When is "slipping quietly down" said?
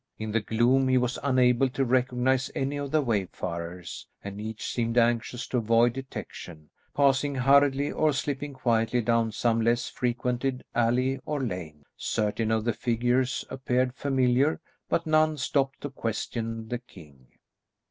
8.11-9.31